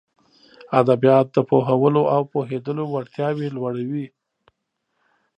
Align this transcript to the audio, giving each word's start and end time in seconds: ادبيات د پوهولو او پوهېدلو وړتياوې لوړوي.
ادبيات 0.79 1.27
د 1.31 1.37
پوهولو 1.49 2.03
او 2.15 2.21
پوهېدلو 2.31 2.83
وړتياوې 2.93 3.47
لوړوي. 3.55 4.05